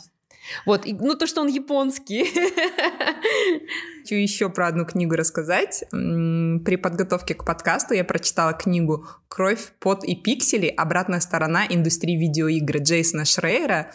[0.66, 2.26] Вот, и- ну то, что он японский.
[4.02, 5.84] Хочу еще про одну книгу рассказать.
[5.91, 10.68] При подготовке к подкасту я прочитала книгу «Кровь, пот и пиксели.
[10.68, 13.91] Обратная сторона индустрии видеоигр» Джейсона Шрейера.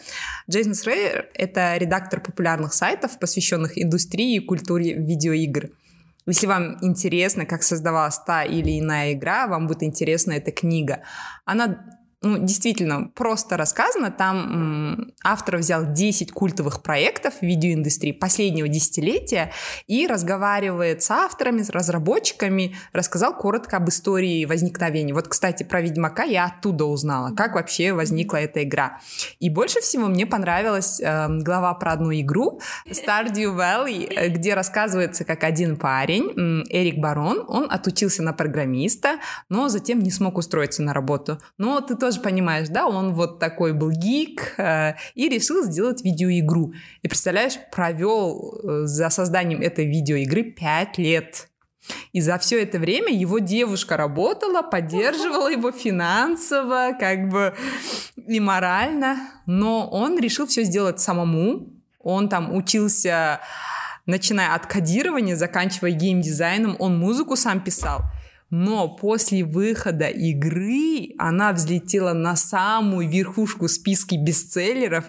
[0.49, 5.69] Джейсон Шрейер— это редактор популярных сайтов, посвященных индустрии и культуре видеоигр.
[6.25, 11.01] Если вам интересно, как создавалась та или иная игра, вам будет интересна эта книга.
[11.43, 14.09] Она ну, действительно просто рассказано.
[14.09, 19.51] Там автор взял 10 культовых проектов в видеоиндустрии последнего десятилетия
[19.87, 25.13] и разговаривает с авторами, с разработчиками, рассказал коротко об истории возникновения.
[25.13, 28.99] Вот, кстати, про Ведьмака я оттуда узнала, как вообще возникла эта игра.
[29.39, 35.25] И больше всего мне понравилась э, глава про одну игру Stardew Valley, э, где рассказывается,
[35.25, 39.19] как один парень, Эрик Барон, он отучился на программиста,
[39.49, 41.39] но затем не смог устроиться на работу.
[41.57, 46.73] Но ты тоже понимаешь, да, он вот такой был гик э, и решил сделать видеоигру.
[47.01, 51.47] И представляешь, провел э, за созданием этой видеоигры 5 лет.
[52.13, 57.53] И за все это время его девушка работала, поддерживала его финансово, как бы
[58.15, 61.73] и морально, но он решил все сделать самому.
[61.99, 63.41] Он там учился,
[64.05, 68.03] начиная от кодирования, заканчивая геймдизайном, он музыку сам писал.
[68.55, 75.05] Но после выхода игры она взлетела на самую верхушку списка бестселлеров,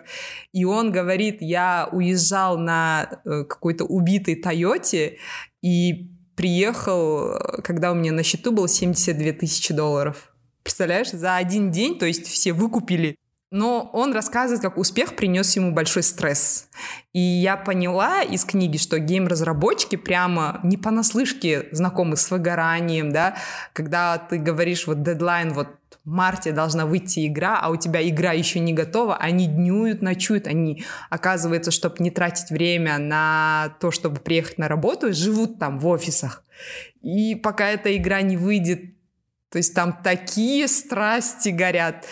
[0.54, 5.18] и он говорит, я уезжал на э, какой-то убитой Тойоте
[5.60, 10.32] и приехал, когда у меня на счету было 72 тысячи долларов.
[10.62, 13.14] Представляешь, за один день, то есть все выкупили.
[13.54, 16.68] Но он рассказывает, как успех принес ему большой стресс.
[17.12, 23.36] И я поняла из книги, что гейм-разработчики прямо не понаслышке знакомы с выгоранием, да,
[23.72, 25.68] когда ты говоришь, вот дедлайн, вот
[26.04, 30.48] в марте должна выйти игра, а у тебя игра еще не готова, они днюют, ночуют,
[30.48, 35.86] они, оказывается, чтобы не тратить время на то, чтобы приехать на работу, живут там в
[35.86, 36.42] офисах.
[37.02, 38.94] И пока эта игра не выйдет,
[39.54, 42.06] то есть там такие страсти горят.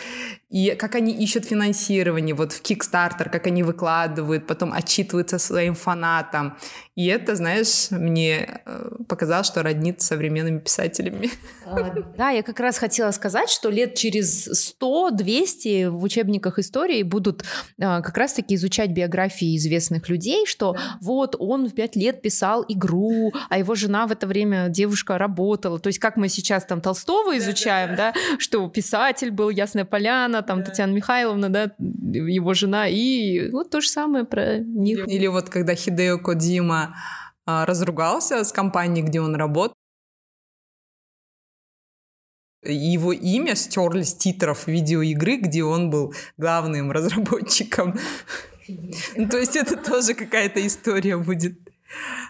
[0.53, 6.59] И как они ищут финансирование, вот в Kickstarter, как они выкладывают, потом отчитываются своим фанатам.
[6.95, 11.31] И это, знаешь, мне э, показалось, что роднит с современными писателями.
[11.65, 17.45] А, да, я как раз хотела сказать, что лет через 100-200 в учебниках истории будут
[17.81, 20.99] а, как раз-таки изучать биографии известных людей, что да.
[21.01, 25.79] вот он в 5 лет писал игру, а его жена в это время девушка работала.
[25.79, 29.87] То есть как мы сейчас там Толстого изучаем, да, да, да что писатель был Ясная
[29.87, 30.67] Поляна, там да.
[30.67, 35.07] Татьяна Михайловна, да, его жена, и вот то же самое про них.
[35.09, 36.97] Или вот когда Хидео Кодзима
[37.47, 39.75] а, разругался с компанией, где он работал,
[42.65, 47.99] его имя стерли с титров видеоигры, где он был главным разработчиком.
[49.17, 51.59] Ну, то есть это тоже какая-то история будет.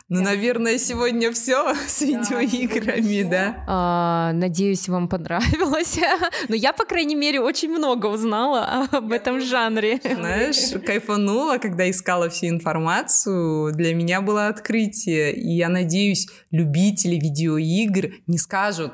[0.09, 3.65] Ну, наверное, сегодня все с видеоиграми, да.
[3.67, 5.99] А, надеюсь, вам понравилось.
[6.49, 10.01] Но я, по крайней мере, очень много узнала об этом жанре.
[10.03, 13.73] Знаешь, кайфанула, когда искала всю информацию.
[13.73, 15.35] Для меня было открытие.
[15.35, 18.93] И я надеюсь, любители видеоигр не скажут,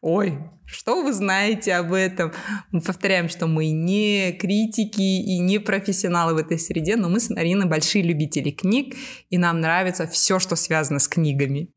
[0.00, 2.32] ой, что вы знаете об этом?
[2.72, 7.30] Мы повторяем, что мы не критики и не профессионалы в этой среде, но мы с
[7.30, 8.94] Мариной большие любители книг,
[9.30, 11.68] и нам нравится все, что связано с книгами.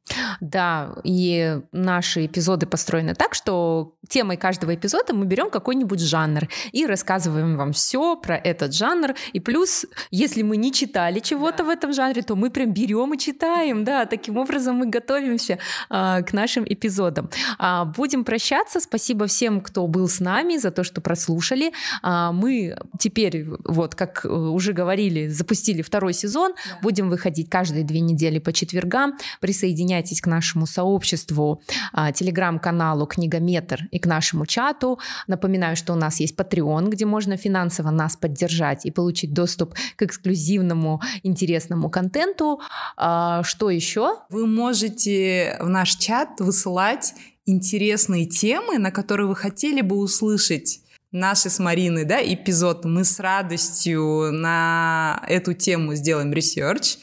[0.41, 6.85] Да, и наши эпизоды построены так, что темой каждого эпизода мы берем какой-нибудь жанр и
[6.85, 9.15] рассказываем вам все про этот жанр.
[9.33, 11.63] И плюс, если мы не читали чего-то да.
[11.65, 13.83] в этом жанре, то мы прям берем и читаем.
[13.83, 15.59] Да, таким образом мы готовимся
[15.89, 17.29] а, к нашим эпизодам.
[17.57, 18.79] А, будем прощаться.
[18.79, 21.73] Спасибо всем, кто был с нами, за то, что прослушали.
[22.01, 26.53] А, мы теперь, вот как э, уже говорили, запустили второй сезон.
[26.53, 26.79] Да.
[26.81, 29.17] Будем выходить каждые две недели по четвергам.
[29.41, 31.61] Присоединяйтесь к нашему сообществу,
[31.93, 34.99] а, телеграм-каналу «Книгометр» и к нашему чату.
[35.25, 40.03] Напоминаю, что у нас есть Patreon, где можно финансово нас поддержать и получить доступ к
[40.03, 42.61] эксклюзивному интересному контенту.
[42.95, 44.17] А, что еще?
[44.29, 47.13] Вы можете в наш чат высылать
[47.45, 52.85] интересные темы, на которые вы хотели бы услышать наши с Мариной, да, эпизод.
[52.85, 56.97] Мы с радостью на эту тему сделаем research,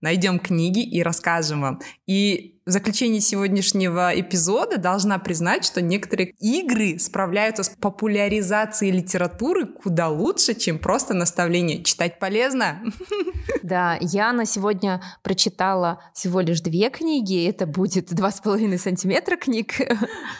[0.00, 1.80] найдем книги и расскажем вам.
[2.06, 10.08] И в заключении сегодняшнего эпизода должна признать, что некоторые игры справляются с популяризацией литературы куда
[10.08, 11.84] лучше, чем просто наставление.
[11.84, 12.82] Читать полезно.
[13.62, 17.46] Да, я на сегодня прочитала всего лишь две книги.
[17.48, 19.74] Это будет два с половиной сантиметра книг.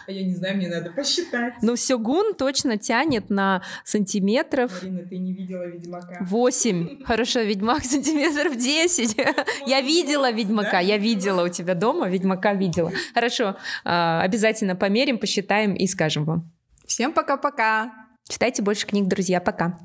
[0.07, 1.55] А я не знаю, мне надо посчитать.
[1.63, 4.73] Ну, Сёгун точно тянет на сантиметров.
[4.83, 6.19] Марина, ты не видела Ведьмака.
[6.23, 7.05] Восемь.
[7.05, 9.17] Хорошо, Ведьмак сантиметров десять.
[9.67, 12.91] Я видела Ведьмака, я видела у тебя дома Ведьмака видела.
[13.15, 16.51] Хорошо, а, обязательно померим, посчитаем и скажем вам.
[16.87, 17.93] Всем пока-пока.
[18.29, 19.41] Читайте больше книг, друзья.
[19.41, 19.79] Пока.